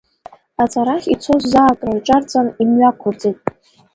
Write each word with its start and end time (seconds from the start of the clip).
Аҵарахь 0.63 1.07
ицоз 1.13 1.43
заа 1.51 1.69
акрырҿарҵан, 1.71 2.47
имҩақәырҵеит. 2.61 3.39